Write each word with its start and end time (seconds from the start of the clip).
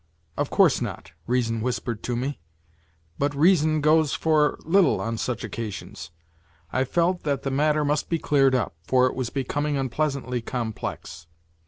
"Of 0.35 0.49
course 0.49 0.81
not," 0.81 1.11
reason 1.27 1.61
whispered 1.61 2.01
to 2.05 2.15
me. 2.15 2.39
But 3.19 3.35
reason 3.35 3.81
goes 3.81 4.15
for 4.15 4.57
little 4.65 4.99
on 4.99 5.19
such 5.19 5.43
occasions. 5.43 6.09
I 6.73 6.85
felt 6.85 7.21
that 7.21 7.43
the 7.43 7.51
matter 7.51 7.85
must 7.85 8.09
be 8.09 8.17
cleared 8.17 8.55
up, 8.55 8.73
for 8.81 9.05
it 9.05 9.13
was 9.13 9.29
becoming 9.29 9.77
unpleasantly 9.77 10.41
complex. 10.41 11.27